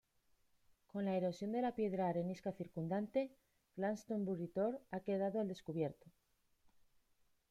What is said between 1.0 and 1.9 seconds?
la erosión de la